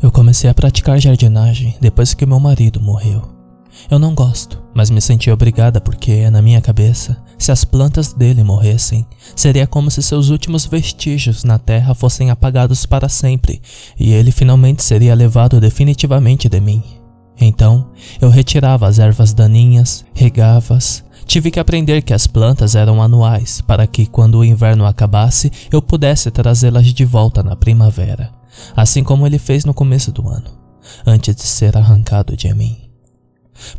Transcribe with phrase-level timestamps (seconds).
[0.00, 3.22] Eu comecei a praticar jardinagem depois que meu marido morreu.
[3.90, 8.42] Eu não gosto, mas me senti obrigada porque, na minha cabeça, se as plantas dele
[8.42, 13.60] morressem, seria como se seus últimos vestígios na terra fossem apagados para sempre
[13.98, 16.82] e ele finalmente seria levado definitivamente de mim.
[17.40, 17.90] Então,
[18.20, 21.04] eu retirava as ervas daninhas, regava-as.
[21.28, 25.80] Tive que aprender que as plantas eram anuais para que, quando o inverno acabasse, eu
[25.80, 28.36] pudesse trazê-las de volta na primavera
[28.76, 30.50] assim como ele fez no começo do ano,
[31.06, 32.76] antes de ser arrancado de mim.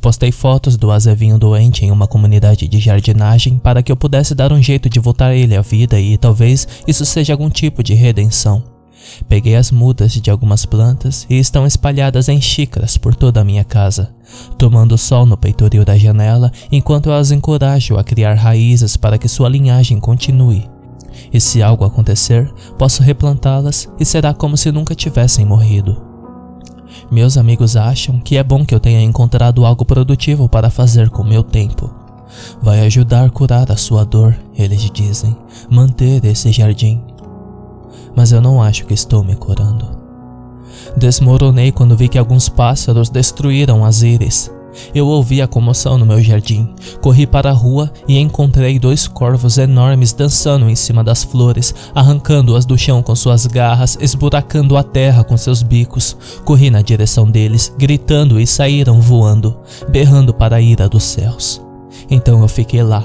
[0.02, 4.52] Postei fotos do azevinho doente em uma comunidade de jardinagem para que eu pudesse dar
[4.52, 8.79] um jeito de voltar ele à vida e talvez isso seja algum tipo de redenção.
[9.28, 13.64] Peguei as mudas de algumas plantas e estão espalhadas em xícaras por toda a minha
[13.64, 14.14] casa,
[14.58, 19.50] tomando sol no peitoril da janela enquanto as encorajo a criar raízes para que sua
[19.50, 20.70] linhagem continue
[21.32, 26.02] e se algo acontecer, posso replantá-las e será como se nunca tivessem morrido.
[27.12, 31.24] Meus amigos acham que é bom que eu tenha encontrado algo produtivo para fazer com
[31.24, 31.94] meu tempo.
[32.62, 35.36] Vai ajudar a curar a sua dor, eles dizem,
[35.70, 37.02] manter esse jardim.
[38.20, 39.98] Mas eu não acho que estou me curando.
[40.98, 44.52] Desmoronei quando vi que alguns pássaros destruíram as íris
[44.94, 46.70] eu ouvi a comoção no meu jardim.
[47.02, 52.66] Corri para a rua e encontrei dois corvos enormes dançando em cima das flores, arrancando-as
[52.66, 56.16] do chão com suas garras, esburacando a terra com seus bicos.
[56.44, 59.58] Corri na direção deles, gritando e saíram voando,
[59.90, 61.62] berrando para a ira dos céus.
[62.10, 63.04] Então eu fiquei lá,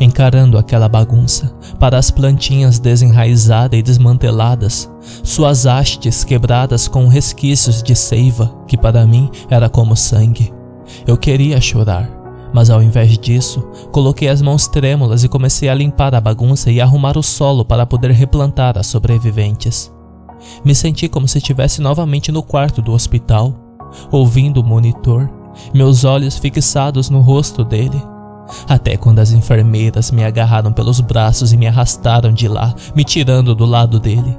[0.00, 4.90] encarando aquela bagunça, para as plantinhas desenraizadas e desmanteladas,
[5.22, 10.52] suas hastes quebradas com resquícios de seiva, que para mim era como sangue.
[11.06, 12.10] Eu queria chorar,
[12.52, 13.60] mas ao invés disso,
[13.92, 17.86] coloquei as mãos trêmulas e comecei a limpar a bagunça e arrumar o solo para
[17.86, 19.92] poder replantar as sobreviventes.
[20.64, 23.54] Me senti como se estivesse novamente no quarto do hospital,
[24.10, 25.28] ouvindo o monitor,
[25.72, 28.00] meus olhos fixados no rosto dele.
[28.68, 33.54] Até quando as enfermeiras me agarraram pelos braços e me arrastaram de lá, me tirando
[33.54, 34.36] do lado dele.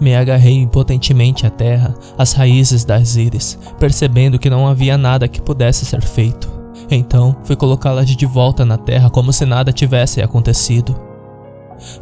[0.00, 5.40] Me agarrei impotentemente à terra, às raízes das íris, percebendo que não havia nada que
[5.40, 6.50] pudesse ser feito.
[6.90, 10.94] Então fui colocá-las de volta na terra como se nada tivesse acontecido.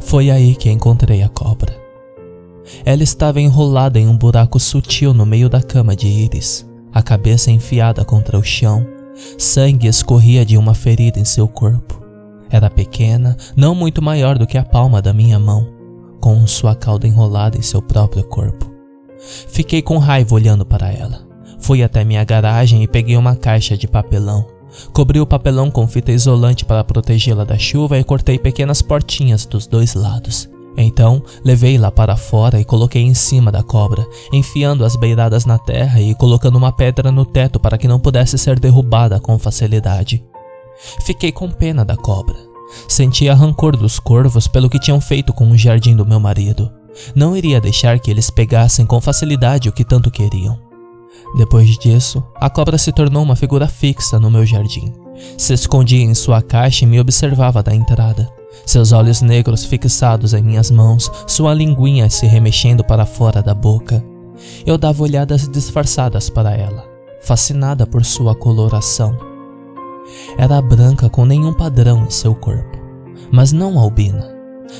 [0.01, 1.75] Foi aí que encontrei a cobra.
[2.85, 7.51] Ela estava enrolada em um buraco sutil no meio da cama de íris, a cabeça
[7.51, 8.85] enfiada contra o chão.
[9.37, 12.01] Sangue escorria de uma ferida em seu corpo.
[12.49, 15.81] Era pequena, não muito maior do que a palma da minha mão
[16.21, 18.71] com sua cauda enrolada em seu próprio corpo.
[19.49, 21.27] Fiquei com raiva olhando para ela.
[21.59, 24.45] Fui até minha garagem e peguei uma caixa de papelão.
[24.93, 29.67] Cobri o papelão com fita isolante para protegê-la da chuva e cortei pequenas portinhas dos
[29.67, 30.49] dois lados.
[30.77, 35.99] Então, levei-la para fora e coloquei em cima da cobra, enfiando as beiradas na terra
[35.99, 40.23] e colocando uma pedra no teto para que não pudesse ser derrubada com facilidade.
[41.05, 42.35] Fiquei com pena da cobra.
[42.87, 46.71] Sentia rancor dos corvos pelo que tinham feito com o jardim do meu marido.
[47.13, 50.57] Não iria deixar que eles pegassem com facilidade o que tanto queriam.
[51.37, 54.93] Depois disso, a cobra se tornou uma figura fixa no meu jardim.
[55.37, 58.40] Se escondia em sua caixa e me observava da entrada.
[58.65, 64.03] Seus olhos negros fixados em minhas mãos, sua linguinha se remexendo para fora da boca.
[64.65, 66.85] Eu dava olhadas disfarçadas para ela,
[67.21, 69.31] fascinada por sua coloração
[70.37, 72.77] era branca com nenhum padrão em seu corpo,
[73.31, 74.29] mas não albina.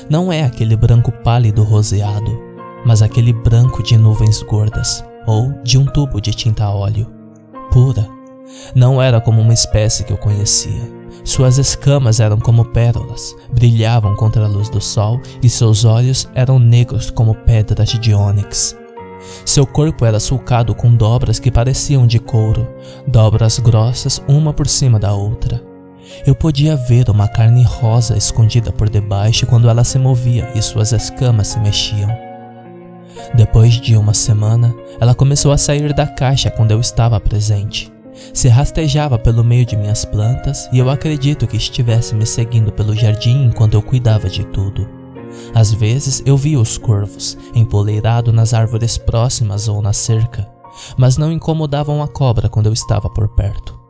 [0.08, 2.38] Não é aquele branco pálido roseado,
[2.84, 7.06] mas aquele branco de nuvens gordas ou de um tubo de tinta óleo.
[7.70, 8.06] Pura.
[8.74, 11.01] Não era como uma espécie que eu conhecia.
[11.24, 16.58] Suas escamas eram como pérolas, brilhavam contra a luz do sol e seus olhos eram
[16.58, 18.76] negros como pedras de ônix.
[19.44, 22.66] Seu corpo era sulcado com dobras que pareciam de couro,
[23.06, 25.62] dobras grossas uma por cima da outra.
[26.26, 30.92] Eu podia ver uma carne rosa escondida por debaixo quando ela se movia e suas
[30.92, 32.10] escamas se mexiam.
[33.34, 37.92] Depois de uma semana, ela começou a sair da caixa quando eu estava presente.
[38.32, 42.94] Se rastejava pelo meio de minhas plantas e eu acredito que estivesse me seguindo pelo
[42.94, 44.88] jardim enquanto eu cuidava de tudo.
[45.54, 50.48] Às vezes eu via os corvos, empoleirado nas árvores próximas ou na cerca,
[50.96, 53.80] mas não incomodavam a cobra quando eu estava por perto.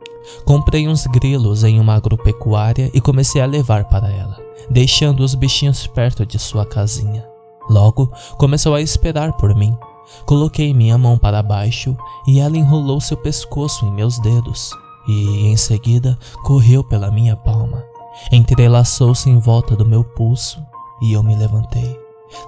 [0.45, 4.37] Comprei uns grilos em uma agropecuária e comecei a levar para ela,
[4.69, 7.25] deixando os bichinhos perto de sua casinha.
[7.69, 9.77] Logo, começou a esperar por mim.
[10.25, 11.95] Coloquei minha mão para baixo
[12.27, 14.71] e ela enrolou seu pescoço em meus dedos
[15.07, 17.83] e, em seguida, correu pela minha palma.
[18.31, 20.61] Entrelaçou-se em volta do meu pulso
[21.01, 21.99] e eu me levantei,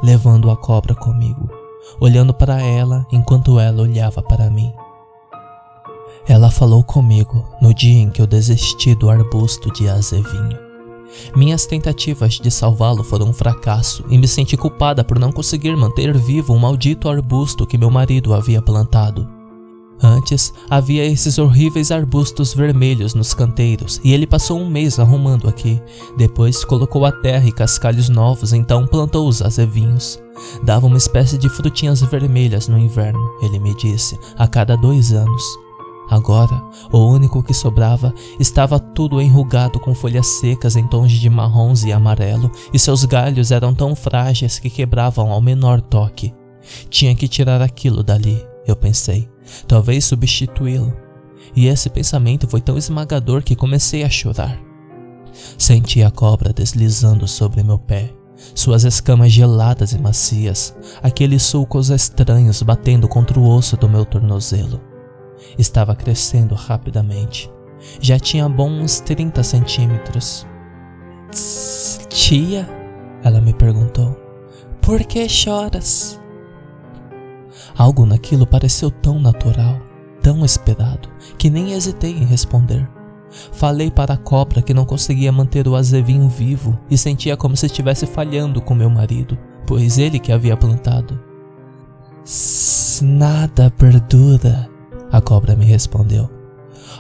[0.04, 1.50] levando a cobra comigo.
[2.00, 4.74] olhando para ela enquanto ela olhava para mim.
[6.28, 10.65] Ela falou comigo no dia em que eu desisti do arbusto de azevinho.
[11.36, 16.18] Minhas tentativas de salvá-lo foram um fracasso e me senti culpada por não conseguir manter
[16.18, 19.36] vivo o um maldito arbusto que meu marido havia plantado.
[20.02, 25.82] Antes, havia esses horríveis arbustos vermelhos nos canteiros e ele passou um mês arrumando aqui.
[26.18, 30.20] Depois colocou a terra e cascalhos novos, então plantou os azevinhos.
[30.64, 35.65] Dava uma espécie de frutinhas vermelhas no inverno, ele me disse, a cada dois anos.
[36.10, 41.84] Agora, o único que sobrava estava tudo enrugado com folhas secas em tons de marrons
[41.84, 46.34] e amarelo, e seus galhos eram tão frágeis que quebravam ao menor toque.
[46.90, 49.28] Tinha que tirar aquilo dali, eu pensei,
[49.68, 50.94] talvez substituí-lo.
[51.56, 54.60] E esse pensamento foi tão esmagador que comecei a chorar.
[55.58, 58.14] Senti a cobra deslizando sobre meu pé,
[58.54, 64.95] suas escamas geladas e macias, aqueles sulcos estranhos batendo contra o osso do meu tornozelo
[65.58, 67.52] estava crescendo rapidamente.
[68.00, 70.46] Já tinha bons 30 centímetros.
[72.10, 72.68] Tia?
[73.24, 74.16] Ela me perguntou.
[74.82, 76.20] Por que choras?
[77.78, 79.80] Algo naquilo pareceu tão natural,
[80.22, 82.88] tão esperado, que nem hesitei em responder.
[83.52, 87.66] Falei para a cobra que não conseguia manter o azevinho vivo e sentia como se
[87.66, 89.38] estivesse falhando com meu marido,
[89.68, 91.20] pois ele que havia plantado.
[93.02, 94.70] Nada perdura,
[95.16, 96.30] a cobra me respondeu: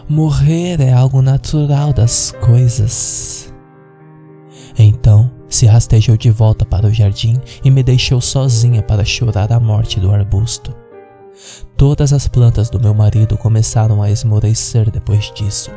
[0.07, 3.53] Morrer é algo natural das coisas.
[4.77, 9.59] Então se rastejou de volta para o jardim e me deixou sozinha para chorar a
[9.59, 10.73] morte do arbusto.
[11.75, 15.69] Todas as plantas do meu marido começaram a esmorecer depois disso.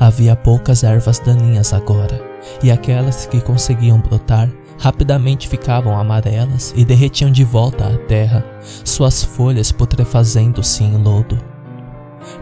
[0.00, 2.18] Havia poucas ervas daninhas agora,
[2.62, 8.44] e aquelas que conseguiam brotar rapidamente ficavam amarelas e derretiam de volta à terra,
[8.82, 11.51] suas folhas putrefazendo-se em lodo.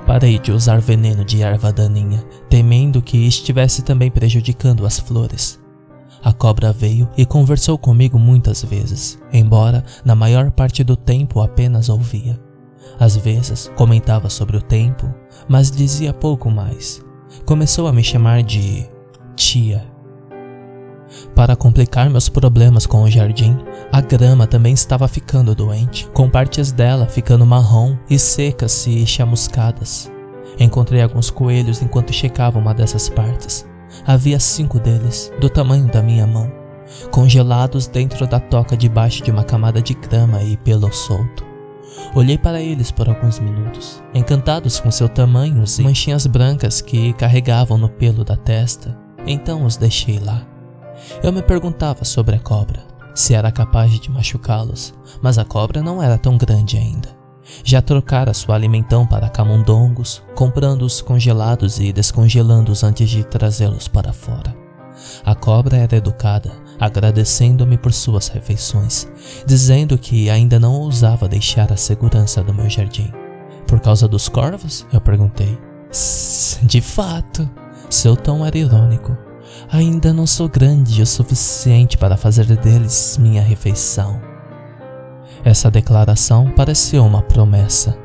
[0.06, 5.61] Parei de usar veneno de erva daninha, temendo que estivesse também prejudicando as flores.
[6.23, 11.88] A cobra veio e conversou comigo muitas vezes, embora na maior parte do tempo apenas
[11.88, 12.38] ouvia.
[12.99, 15.12] Às vezes comentava sobre o tempo,
[15.49, 17.03] mas dizia pouco mais.
[17.47, 18.87] Começou a me chamar de
[19.35, 19.90] tia
[21.35, 23.57] para complicar meus problemas com o jardim,
[23.93, 30.11] a grama também estava ficando doente, com partes dela ficando marrom e secas e chamuscadas.
[30.59, 33.67] Encontrei alguns coelhos enquanto checava uma dessas partes.
[34.07, 36.53] Havia cinco deles, do tamanho da minha mão,
[37.11, 41.45] congelados dentro da toca debaixo de uma camada de grama e pelo solto.
[42.15, 47.77] Olhei para eles por alguns minutos, encantados com seu tamanho e manchinhas brancas que carregavam
[47.77, 48.97] no pelo da testa.
[49.27, 50.50] Então os deixei lá.
[51.23, 52.82] Eu me perguntava sobre a cobra,
[53.14, 57.08] se era capaz de machucá-los, mas a cobra não era tão grande ainda.
[57.64, 64.55] Já trocara sua alimentão para camundongos, comprando-os congelados e descongelando-os antes de trazê-los para fora.
[65.25, 69.08] A cobra era educada, agradecendo-me por suas refeições,
[69.47, 73.12] dizendo que ainda não ousava deixar a segurança do meu jardim.
[73.67, 74.87] Por causa dos corvos?
[74.93, 75.58] Eu perguntei.
[76.62, 77.49] De fato,
[77.88, 79.17] seu tom era irônico.
[79.73, 84.21] Ainda não sou grande o suficiente para fazer deles minha refeição.
[85.45, 87.97] Essa declaração pareceu uma promessa.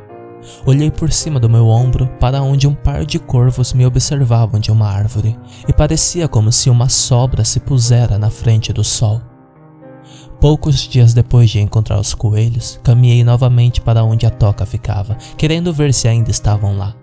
[0.63, 4.72] Olhei por cima do meu ombro para onde um par de corvos me observavam de
[4.72, 5.36] uma árvore,
[5.67, 9.19] e parecia como se uma sobra se pusera na frente do sol.
[10.39, 15.74] Poucos dias depois de encontrar os coelhos, caminhei novamente para onde a toca ficava, querendo
[15.74, 16.95] ver se ainda estavam lá.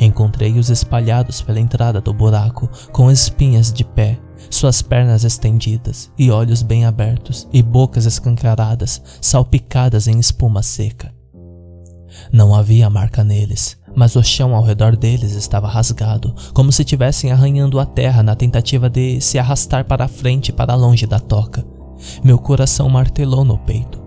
[0.00, 4.18] Encontrei-os espalhados pela entrada do buraco, com espinhas de pé,
[4.50, 11.12] suas pernas estendidas e olhos bem abertos e bocas escancaradas, salpicadas em espuma seca.
[12.32, 17.32] Não havia marca neles, mas o chão ao redor deles estava rasgado, como se estivessem
[17.32, 21.64] arranhando a terra na tentativa de se arrastar para frente para longe da toca.
[22.22, 24.00] Meu coração martelou no peito.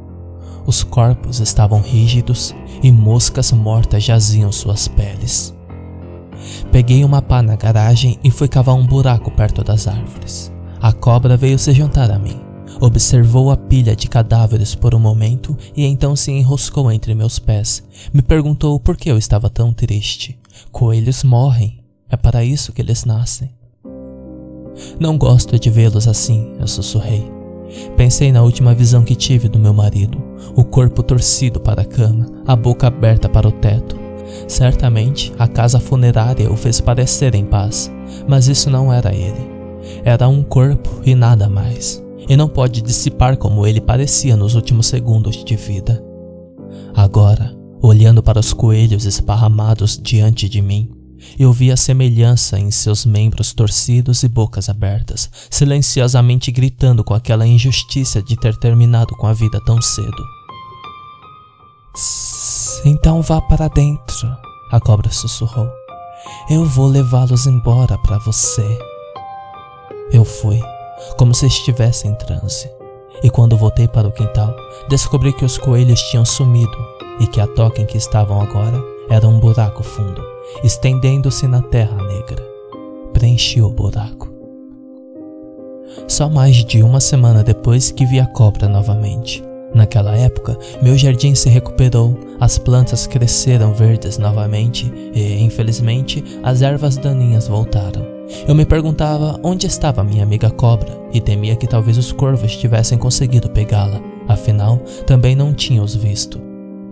[0.65, 5.53] Os corpos estavam rígidos e moscas mortas jaziam suas peles.
[6.71, 10.51] Peguei uma pá na garagem e fui cavar um buraco perto das árvores.
[10.81, 12.39] A cobra veio se juntar a mim.
[12.79, 17.83] Observou a pilha de cadáveres por um momento e então se enroscou entre meus pés.
[18.11, 20.39] Me perguntou por que eu estava tão triste.
[20.71, 21.83] Coelhos morrem.
[22.09, 23.51] É para isso que eles nascem.
[24.99, 27.29] Não gosto de vê-los assim, eu sussurrei.
[27.95, 30.21] Pensei na última visão que tive do meu marido,
[30.55, 33.95] o corpo torcido para a cama, a boca aberta para o teto,
[34.47, 37.91] Certamente a casa funerária o fez parecer em paz,
[38.27, 39.49] mas isso não era ele.
[40.03, 44.87] Era um corpo e nada mais, e não pode dissipar como ele parecia nos últimos
[44.87, 46.03] segundos de vida.
[46.93, 50.91] Agora, olhando para os coelhos esparramados diante de mim,
[51.37, 57.45] eu vi a semelhança em seus membros torcidos e bocas abertas, silenciosamente gritando com aquela
[57.45, 60.23] injustiça de ter terminado com a vida tão cedo.
[62.85, 64.27] Então vá para dentro,
[64.71, 65.69] a cobra sussurrou.
[66.49, 68.79] Eu vou levá-los embora para você.
[70.11, 70.59] Eu fui,
[71.17, 72.69] como se estivesse em transe.
[73.23, 74.55] E quando voltei para o quintal,
[74.89, 76.77] descobri que os coelhos tinham sumido
[77.19, 80.23] e que a toca em que estavam agora era um buraco fundo,
[80.63, 82.43] estendendo-se na terra negra.
[83.13, 84.29] Preenchi o buraco.
[86.07, 89.43] Só mais de uma semana depois que vi a cobra novamente.
[89.73, 96.97] Naquela época, meu jardim se recuperou, as plantas cresceram verdes novamente e, infelizmente, as ervas
[96.97, 98.05] daninhas voltaram.
[98.47, 102.97] Eu me perguntava onde estava minha amiga cobra e temia que talvez os corvos tivessem
[102.97, 106.41] conseguido pegá-la, afinal, também não tinha os visto.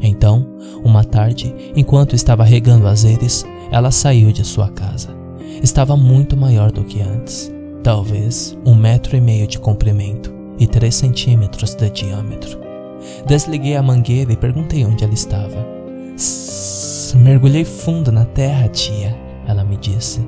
[0.01, 0.45] Então,
[0.83, 5.09] uma tarde, enquanto estava regando azeres, ela saiu de sua casa.
[5.61, 7.51] Estava muito maior do que antes,
[7.83, 12.68] talvez um metro e meio de comprimento e três centímetros de diâmetro.
[13.25, 15.65] Desliguei a mangueira e perguntei onde ela estava.
[17.15, 19.15] Mergulhei fundo na terra, tia,
[19.47, 20.21] ela me disse.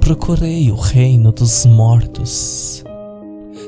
[0.00, 2.84] Procurei o reino dos mortos.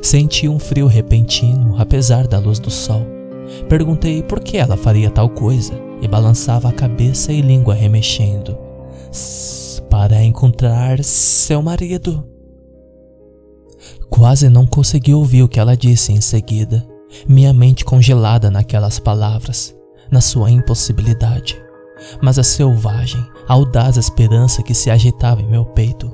[0.02, 3.02] Senti um frio repentino, apesar da luz do sol.
[3.68, 8.57] Perguntei por que ela faria tal coisa e balançava a cabeça e língua remexendo.
[9.90, 12.25] Para encontrar seu marido.
[14.09, 16.87] Quase não consegui ouvir o que ela disse em seguida
[17.26, 19.74] minha mente congelada naquelas palavras,
[20.10, 21.60] na sua impossibilidade,
[22.20, 26.10] mas a selvagem, audaz esperança que se agitava em meu peito,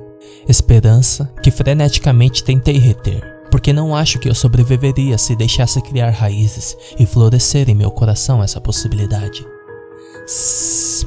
[0.47, 3.21] esperança que freneticamente tentei reter,
[3.51, 8.43] porque não acho que eu sobreviveria se deixasse criar raízes e florescer em meu coração
[8.43, 9.45] essa possibilidade.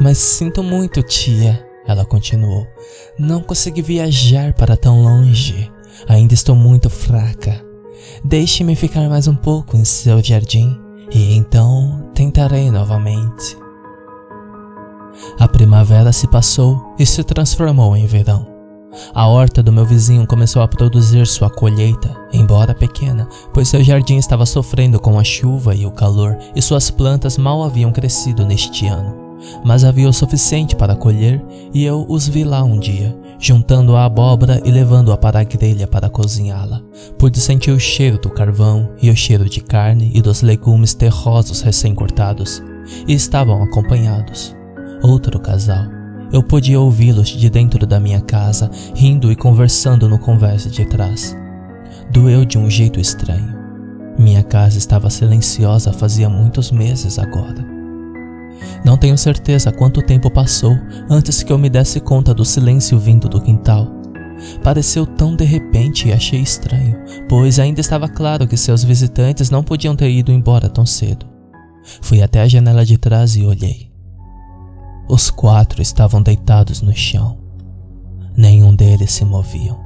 [0.00, 2.66] Mas sinto muito, tia, ela continuou.
[3.18, 5.70] Não consegui viajar para tão longe.
[6.06, 7.67] Ainda estou muito fraca.
[8.24, 10.78] Deixe-me ficar mais um pouco em seu jardim
[11.10, 13.56] e então tentarei novamente.
[15.38, 18.46] A primavera se passou e se transformou em verão.
[19.14, 24.16] A horta do meu vizinho começou a produzir sua colheita, embora pequena, pois seu jardim
[24.16, 28.86] estava sofrendo com a chuva e o calor e suas plantas mal haviam crescido neste
[28.86, 29.27] ano
[29.64, 31.42] mas havia o suficiente para colher
[31.72, 35.86] e eu os vi lá um dia, juntando a abóbora e levando-a para a grelha
[35.86, 36.80] para cozinhá-la.
[37.18, 41.60] Pude sentir o cheiro do carvão e o cheiro de carne e dos legumes terrosos
[41.60, 42.62] recém-cortados,
[43.06, 44.56] e estavam acompanhados.
[45.02, 45.84] Outro casal.
[46.32, 51.36] Eu podia ouvi-los de dentro da minha casa, rindo e conversando no conversa de trás.
[52.10, 53.56] Doeu de um jeito estranho.
[54.18, 57.77] Minha casa estava silenciosa fazia muitos meses agora.
[58.84, 60.76] Não tenho certeza quanto tempo passou
[61.10, 63.88] antes que eu me desse conta do silêncio vindo do quintal.
[64.62, 66.96] Pareceu tão de repente e achei estranho,
[67.28, 71.26] pois ainda estava claro que seus visitantes não podiam ter ido embora tão cedo.
[72.00, 73.90] Fui até a janela de trás e olhei.
[75.08, 77.38] Os quatro estavam deitados no chão.
[78.36, 79.78] Nenhum deles se moviam.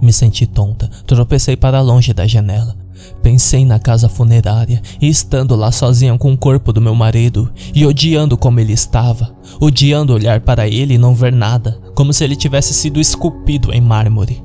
[0.00, 2.83] Me senti tonta, tropecei para longe da janela.
[3.22, 7.86] Pensei na casa funerária e estando lá sozinha com o corpo do meu marido e
[7.86, 12.36] odiando como ele estava, odiando olhar para ele e não ver nada, como se ele
[12.36, 14.42] tivesse sido esculpido em mármore.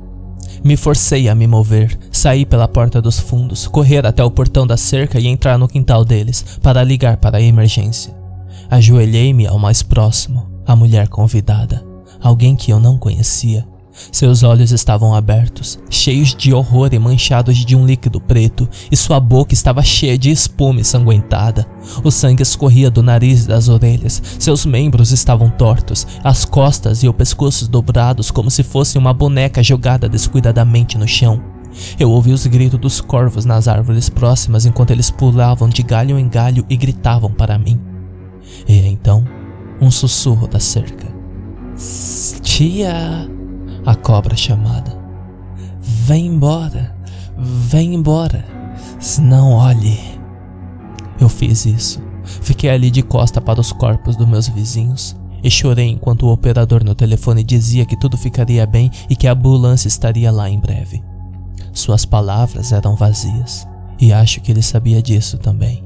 [0.63, 4.75] Me forcei a me mover, sair pela porta dos fundos, correr até o portão da
[4.75, 8.13] cerca e entrar no quintal deles para ligar para a emergência.
[8.69, 11.83] Ajoelhei-me ao mais próximo, a mulher convidada,
[12.21, 13.65] alguém que eu não conhecia.
[14.11, 19.19] Seus olhos estavam abertos, cheios de horror e manchados de um líquido preto, e sua
[19.19, 21.65] boca estava cheia de espuma ensanguentada.
[22.03, 27.07] O sangue escorria do nariz e das orelhas, seus membros estavam tortos, as costas e
[27.07, 31.41] o pescoço dobrados como se fosse uma boneca jogada descuidadamente no chão.
[31.99, 36.27] Eu ouvi os gritos dos corvos nas árvores próximas enquanto eles pulavam de galho em
[36.27, 37.79] galho e gritavam para mim.
[38.67, 39.23] E então,
[39.79, 41.07] um sussurro da cerca.
[42.41, 43.38] Tia!
[43.85, 44.97] A cobra chamada.
[45.79, 46.95] Vem embora,
[47.37, 48.43] vem embora,
[49.21, 49.99] não olhe.
[51.19, 52.01] Eu fiz isso.
[52.23, 56.83] Fiquei ali de costa para os corpos dos meus vizinhos e chorei enquanto o operador
[56.83, 61.01] no telefone dizia que tudo ficaria bem e que a ambulância estaria lá em breve.
[61.73, 63.67] Suas palavras eram vazias
[63.99, 65.83] e acho que ele sabia disso também.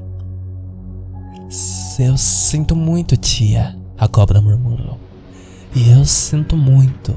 [1.98, 4.98] Eu sinto muito, tia, a cobra murmurou.
[5.74, 7.14] Eu sinto muito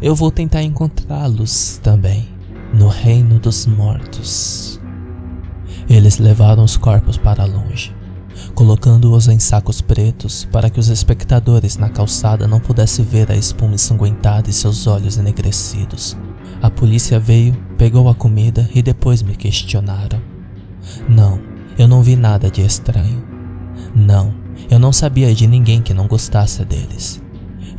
[0.00, 2.28] eu vou tentar encontrá-los também
[2.72, 4.80] no reino dos mortos.
[5.88, 7.94] Eles levaram os corpos para longe.
[8.54, 13.74] colocando-os em sacos pretos para que os espectadores na calçada não pudessem ver a espuma
[13.74, 16.16] ensanguentada e seus olhos enegrecidos.
[16.62, 20.20] A polícia veio, pegou a comida e depois me questionaram.
[21.08, 21.40] Não,
[21.78, 23.22] eu não vi nada de estranho.
[23.94, 24.34] Não,
[24.70, 27.22] eu não sabia de ninguém que não gostasse deles.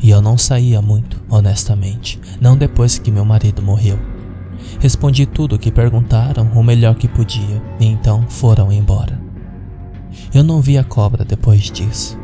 [0.00, 3.98] E eu não saía muito, honestamente, não depois que meu marido morreu.
[4.80, 9.20] Respondi tudo o que perguntaram o melhor que podia e então foram embora.
[10.32, 12.18] Eu não vi a cobra depois disso.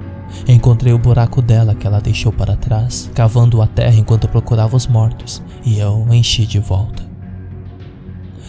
[0.48, 4.86] Encontrei o buraco dela que ela deixou para trás, cavando a terra enquanto procurava os
[4.86, 7.04] mortos, e eu enchi de volta.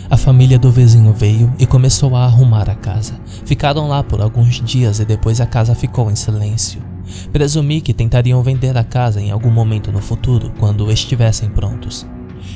[0.10, 3.14] A família do vizinho veio e começou a arrumar a casa.
[3.46, 6.95] Ficaram lá por alguns dias e depois a casa ficou em silêncio.
[7.32, 12.06] Presumi que tentariam vender a casa em algum momento no futuro, quando estivessem prontos.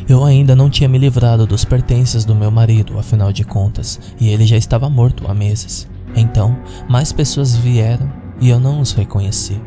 [0.08, 4.30] Eu ainda não tinha me livrado dos pertences do meu marido, afinal de contas, e
[4.30, 5.88] ele já estava morto há meses.
[6.16, 9.60] Então, mais pessoas vieram e eu não os reconheci.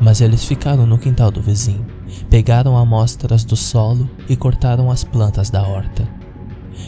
[0.00, 1.84] Mas eles ficaram no quintal do vizinho,
[2.30, 6.08] pegaram amostras do solo e cortaram as plantas da horta.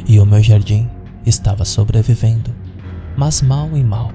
[0.07, 0.89] E o meu jardim
[1.25, 2.55] estava sobrevivendo,
[3.17, 4.11] mas mal e mal.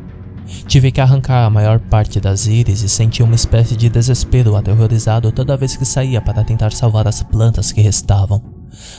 [0.67, 5.31] Tive que arrancar a maior parte das íris e senti uma espécie de desespero aterrorizado
[5.31, 8.41] toda vez que saía para tentar salvar as plantas que restavam.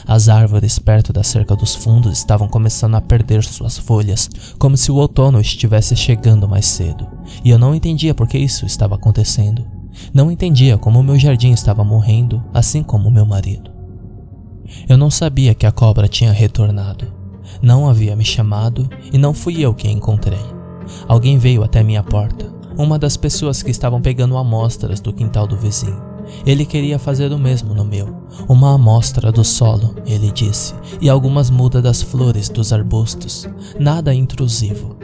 [0.07, 4.91] As árvores perto da cerca dos fundos estavam começando a perder suas folhas, como se
[4.91, 7.07] o outono estivesse chegando mais cedo,
[7.43, 9.65] e eu não entendia por que isso estava acontecendo.
[10.13, 13.71] Não entendia como meu jardim estava morrendo, assim como meu marido.
[14.87, 17.13] Eu não sabia que a cobra tinha retornado.
[17.61, 20.62] Não havia me chamado e não fui eu quem encontrei.
[21.07, 25.57] Alguém veio até minha porta, uma das pessoas que estavam pegando amostras do quintal do
[25.57, 26.01] vizinho.
[26.45, 28.23] Ele queria fazer o mesmo no meu.
[28.47, 33.47] Uma amostra do solo, ele disse, e algumas mudas das flores dos arbustos.
[33.79, 34.95] Nada intrusivo.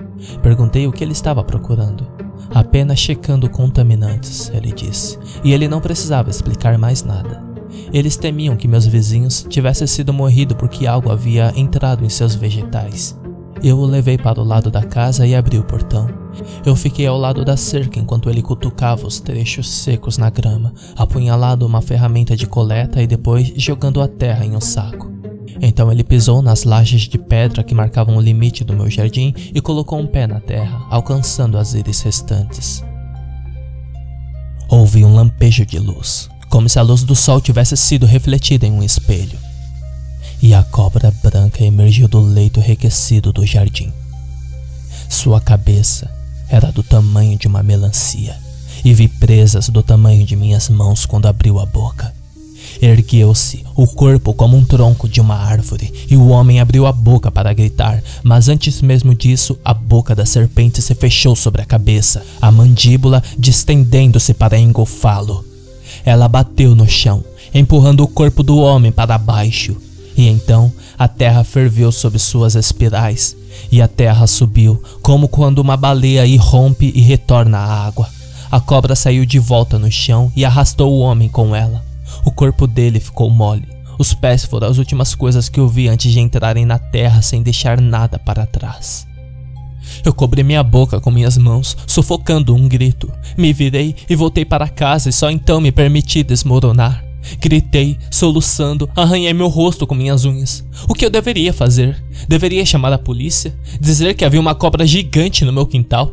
[0.42, 2.08] Perguntei o que ele estava procurando.
[2.54, 7.44] Apenas checando contaminantes, ele disse, e ele não precisava explicar mais nada.
[7.94, 13.19] Eles temiam que meus vizinhos tivessem sido morrido porque algo havia entrado em seus vegetais.
[13.62, 16.08] Eu o levei para o lado da casa e abri o portão.
[16.66, 21.66] Eu fiquei ao lado da cerca enquanto ele cutucava os trechos secos na grama, apunhalado
[21.66, 25.12] uma ferramenta de coleta e depois jogando a terra em um saco.
[25.62, 29.60] Então ele pisou nas lajes de pedra que marcavam o limite do meu jardim e
[29.60, 32.82] colocou um pé na terra, alcançando as íris restantes.
[34.70, 38.72] Houve um lampejo de luz, como se a luz do sol tivesse sido refletida em
[38.72, 39.38] um espelho.
[40.42, 41.29] E a cobra branca
[41.66, 43.92] emergiu do leito enriquecido do jardim.
[45.10, 46.10] Sua cabeça
[46.50, 48.36] era do tamanho de uma melancia,
[48.84, 52.14] e vi presas do tamanho de minhas mãos quando abriu a boca.
[52.82, 57.32] Ergueu-se, o corpo como um tronco de uma árvore, e o homem abriu a boca
[57.32, 62.24] para gritar, mas antes mesmo disso, a boca da serpente se fechou sobre a cabeça,
[62.42, 65.44] a mandíbula distendendo-se para engolfá-lo.
[66.06, 69.76] Ela bateu no chão, empurrando o corpo do homem para baixo,
[70.20, 73.38] e então a terra ferveu sob suas espirais,
[73.72, 78.10] e a terra subiu, como quando uma baleia irrompe e retorna à água.
[78.52, 81.86] A cobra saiu de volta no chão e arrastou o homem com ela.
[82.26, 83.66] O corpo dele ficou mole.
[83.98, 87.42] Os pés foram as últimas coisas que eu vi antes de entrarem na terra sem
[87.42, 89.08] deixar nada para trás.
[90.04, 93.10] Eu cobri minha boca com minhas mãos, sufocando um grito.
[93.38, 97.09] Me virei e voltei para casa e só então me permiti desmoronar.
[97.40, 100.64] Gritei, soluçando, arranhei meu rosto com minhas unhas.
[100.88, 102.02] O que eu deveria fazer?
[102.28, 103.54] Deveria chamar a polícia?
[103.80, 106.12] Dizer que havia uma cobra gigante no meu quintal?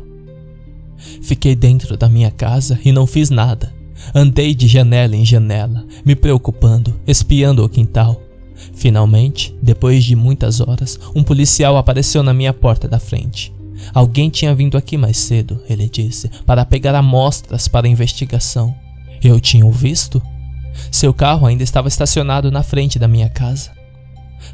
[1.23, 3.75] Fiquei dentro da minha casa e não fiz nada.
[4.15, 8.21] Andei de janela em janela, me preocupando, espiando o quintal.
[8.75, 13.53] Finalmente, depois de muitas horas, um policial apareceu na minha porta da frente.
[13.93, 18.75] Alguém tinha vindo aqui mais cedo, ele disse, para pegar amostras para a investigação.
[19.23, 20.23] Eu tinha o visto?
[20.91, 23.71] Seu carro ainda estava estacionado na frente da minha casa.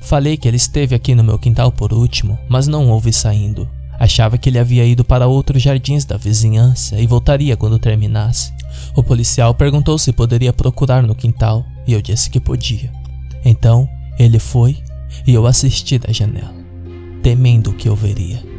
[0.00, 3.68] Falei que ele esteve aqui no meu quintal por último, mas não ouvi saindo.
[3.98, 8.52] Achava que ele havia ido para outros jardins da vizinhança e voltaria quando terminasse.
[8.96, 12.90] O policial perguntou se poderia procurar no quintal e eu disse que podia.
[13.44, 14.78] Então ele foi
[15.26, 16.54] e eu assisti da janela,
[17.22, 18.51] temendo o que eu veria.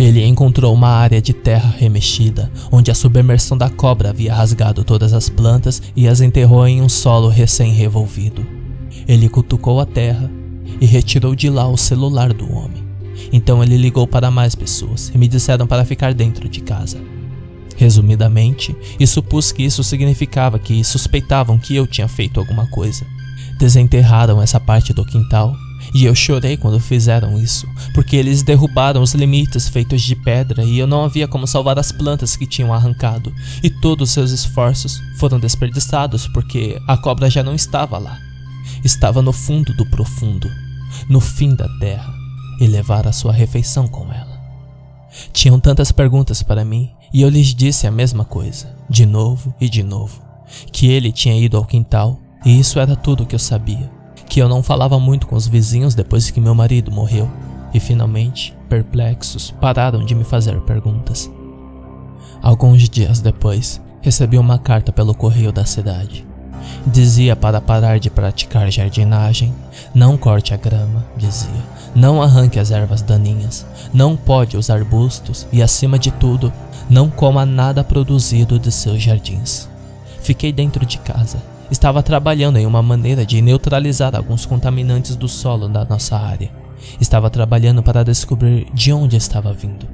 [0.00, 5.12] Ele encontrou uma área de terra remexida, onde a submersão da cobra havia rasgado todas
[5.12, 8.46] as plantas e as enterrou em um solo recém-revolvido.
[9.06, 10.30] Ele cutucou a terra
[10.80, 12.82] e retirou de lá o celular do homem.
[13.30, 16.98] Então ele ligou para mais pessoas e me disseram para ficar dentro de casa.
[17.76, 23.04] Resumidamente, e supus que isso significava que suspeitavam que eu tinha feito alguma coisa.
[23.58, 25.54] Desenterraram essa parte do quintal
[25.92, 30.78] E eu chorei quando fizeram isso, porque eles derrubaram os limites feitos de pedra e
[30.78, 35.40] eu não havia como salvar as plantas que tinham arrancado, e todos seus esforços foram
[35.40, 38.18] desperdiçados porque a cobra já não estava lá.
[38.84, 40.50] Estava no fundo do profundo,
[41.08, 42.12] no fim da terra,
[42.60, 44.40] e levara sua refeição com ela.
[45.32, 49.68] Tinham tantas perguntas para mim e eu lhes disse a mesma coisa, de novo e
[49.68, 50.22] de novo:
[50.72, 53.99] que ele tinha ido ao quintal e isso era tudo que eu sabia.
[54.30, 57.28] Que eu não falava muito com os vizinhos depois que meu marido morreu
[57.74, 61.28] e finalmente, perplexos, pararam de me fazer perguntas.
[62.40, 66.24] Alguns dias depois, recebi uma carta pelo correio da cidade.
[66.86, 69.52] Dizia para parar de praticar jardinagem,
[69.92, 71.50] não corte a grama, dizia,
[71.92, 76.52] não arranque as ervas daninhas, não pode os arbustos e, acima de tudo,
[76.88, 79.68] não coma nada produzido de seus jardins.
[80.20, 81.42] Fiquei dentro de casa.
[81.70, 86.50] Estava trabalhando em uma maneira de neutralizar alguns contaminantes do solo da nossa área.
[87.00, 89.86] Estava trabalhando para descobrir de onde estava vindo.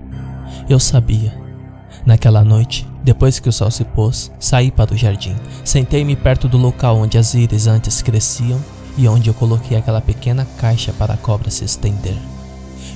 [0.69, 1.35] Eu sabia.
[2.05, 5.37] Naquela noite, depois que o sol se pôs, saí para o jardim.
[5.65, 8.61] Sentei-me perto do local onde as íris antes cresciam
[8.97, 12.17] e onde eu coloquei aquela pequena caixa para a cobra se estender.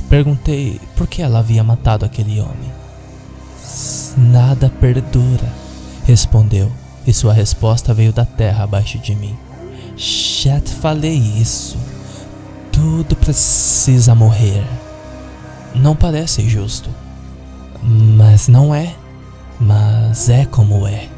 [0.09, 2.73] Perguntei por que ela havia matado aquele homem.
[4.17, 5.53] Nada perdura,
[6.05, 6.71] respondeu,
[7.11, 9.37] e sua resposta veio da terra abaixo de mim.
[9.97, 11.77] Já te falei isso.
[12.73, 14.65] Tudo precisa morrer.
[15.75, 16.89] Não parece justo.
[17.83, 18.95] Mas não é.
[19.59, 21.09] Mas é como é.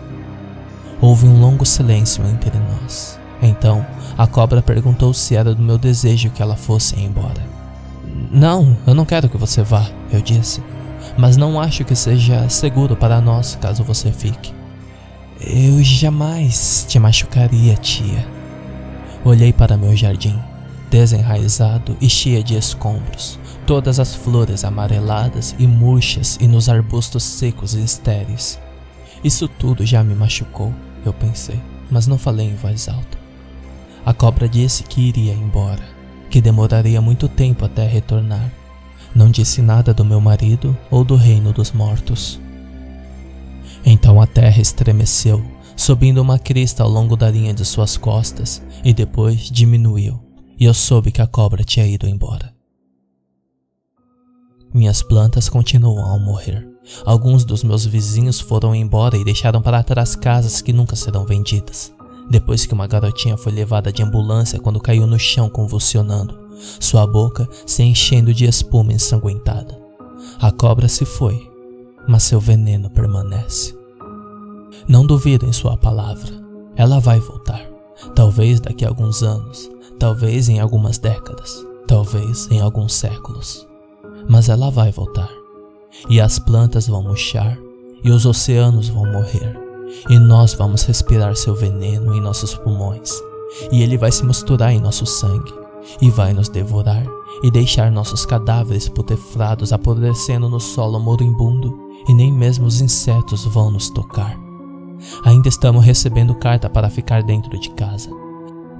[1.00, 3.18] Houve um longo silêncio entre nós.
[3.40, 3.85] Então,
[4.16, 7.42] a cobra perguntou se era do meu desejo que ela fosse embora.
[8.31, 10.62] Não, eu não quero que você vá, eu disse
[11.16, 14.55] mas não acho que seja seguro para nós caso você fique.
[15.46, 18.26] Eu jamais te machucaria, tia.
[19.24, 20.38] Olhei para meu jardim,
[20.90, 27.74] desenraizado e cheio de escombros, todas as flores amareladas e murchas e nos arbustos secos
[27.74, 28.59] e estéreis.
[29.22, 30.72] Isso tudo já me machucou,
[31.05, 33.18] eu pensei, mas não falei em voz alta.
[34.05, 35.83] A cobra disse que iria embora,
[36.28, 38.50] que demoraria muito tempo até retornar
[39.14, 42.40] não disse nada do meu marido ou do reino dos mortos.
[43.85, 45.42] Então a terra estremeceu,
[45.77, 50.21] subindo uma crista ao longo da linha de suas costas, e depois diminuiu,
[50.59, 52.53] e eu soube que a cobra tinha ido embora.
[54.73, 56.66] Minhas plantas continuam a morrer.
[57.05, 61.92] Alguns dos meus vizinhos foram embora e deixaram para trás casas que nunca serão vendidas.
[62.31, 66.38] Depois que uma garotinha foi levada de ambulância quando caiu no chão convulsionando,
[66.81, 69.79] sua boca se enchendo de espuma ensanguentada.
[70.40, 71.52] A cobra se foi,
[72.07, 73.77] mas seu veneno permanece.
[74.88, 76.31] Não duvidem sua palavra,
[76.77, 77.61] ela vai voltar.
[78.15, 83.67] Talvez daqui a alguns anos, talvez em algumas décadas, talvez em alguns séculos.
[84.29, 85.31] Mas ela vai voltar.
[86.09, 87.57] E as plantas vão murchar,
[88.03, 89.57] e os oceanos vão morrer,
[90.09, 93.12] e nós vamos respirar seu veneno em nossos pulmões,
[93.71, 95.53] e ele vai se misturar em nosso sangue,
[96.01, 97.07] e vai nos devorar
[97.42, 103.71] e deixar nossos cadáveres putefrados apodrecendo no solo moribundo e nem mesmo os insetos vão
[103.71, 104.38] nos tocar.
[105.25, 108.11] Ainda estamos recebendo carta para ficar dentro de casa,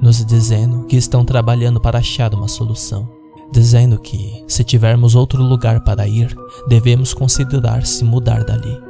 [0.01, 3.09] nos dizendo que estão trabalhando para achar uma solução,
[3.53, 6.35] dizendo que, se tivermos outro lugar para ir,
[6.69, 8.81] devemos considerar se mudar dali.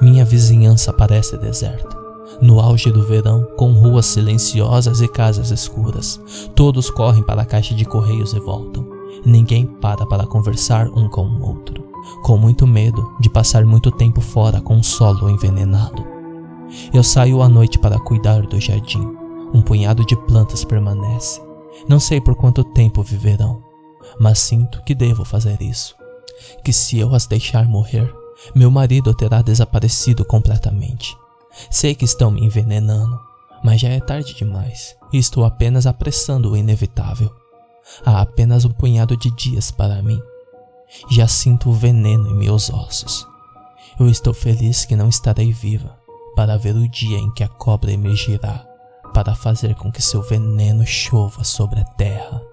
[0.00, 2.01] Minha vizinhança parece deserta
[2.40, 6.20] no auge do verão, com ruas silenciosas e casas escuras.
[6.54, 8.86] Todos correm para a caixa de correios e voltam.
[9.24, 11.84] Ninguém para para conversar um com o outro,
[12.22, 16.04] com muito medo de passar muito tempo fora com o solo envenenado.
[16.92, 19.06] Eu saio à noite para cuidar do jardim.
[19.54, 21.40] Um punhado de plantas permanece.
[21.86, 23.62] Não sei por quanto tempo viverão,
[24.18, 25.94] mas sinto que devo fazer isso.
[26.64, 28.12] Que se eu as deixar morrer,
[28.54, 31.16] meu marido terá desaparecido completamente
[31.70, 33.20] Sei que estão me envenenando,
[33.62, 37.30] mas já é tarde demais e estou apenas apressando o inevitável.
[38.04, 40.20] Há apenas um punhado de dias para mim.
[41.10, 43.26] Já sinto o veneno em meus ossos.
[43.98, 45.98] Eu estou feliz que não estarei viva
[46.34, 48.66] para ver o dia em que a cobra emergirá
[49.12, 52.51] para fazer com que seu veneno chova sobre a terra.